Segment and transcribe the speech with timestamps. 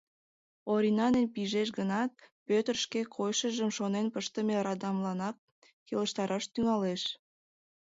[0.73, 2.11] Орина дене пижеш гынат,
[2.47, 5.35] Пӧтыр шке койышыжым шонен пыштыме радамланак
[5.87, 7.01] келыштараш тӱҥалеш.